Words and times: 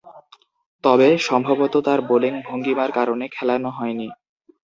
তবে, 0.83 1.07
সম্ভবতঃ 1.19 1.81
তার 1.81 1.99
বোলিং 2.01 2.33
ভঙ্গীমার 2.47 2.89
কারণে 2.91 3.25
খেলানো 3.27 3.69
হয়নি। 3.71 4.07